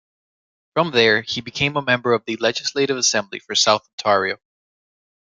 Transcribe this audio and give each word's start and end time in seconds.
From 0.73 0.89
there, 0.89 1.21
he 1.21 1.41
became 1.41 1.77
a 1.77 1.81
member 1.83 2.13
of 2.13 2.25
the 2.25 2.35
Legislative 2.37 2.97
Assembly 2.97 3.37
for 3.37 3.53
South 3.53 3.87
Ontario. 3.87 4.39